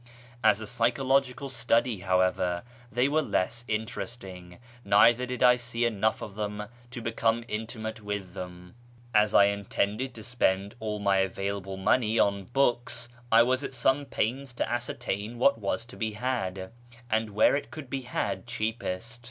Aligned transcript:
As 0.43 0.59
a 0.59 0.65
psychological 0.65 1.47
study, 1.47 1.99
how 1.99 2.21
ever, 2.21 2.63
they 2.91 3.07
were 3.07 3.21
less 3.21 3.63
interesting, 3.67 4.57
neither 4.83 5.27
did 5.27 5.43
I 5.43 5.57
see 5.57 5.85
enough 5.85 6.23
of 6.23 6.33
them 6.33 6.63
to 6.89 7.01
become 7.03 7.43
intimate 7.47 8.01
with 8.01 8.33
them. 8.33 8.73
As 9.13 9.35
I 9.35 9.43
intended 9.43 10.15
to 10.15 10.23
spend 10.23 10.73
all 10.79 10.97
my 10.97 11.17
available 11.17 11.77
money 11.77 12.17
on 12.17 12.45
books, 12.45 13.09
I 13.31 13.43
was 13.43 13.63
at 13.63 13.75
some 13.75 14.05
pains 14.05 14.53
to 14.53 14.67
ascertain 14.67 15.37
what 15.37 15.59
was 15.59 15.85
to 15.85 15.95
be 15.95 16.13
had, 16.13 16.71
and 17.07 17.29
where 17.35 17.55
it 17.55 17.69
coidd 17.69 17.87
be 17.91 18.01
had 18.01 18.47
cheapest. 18.47 19.19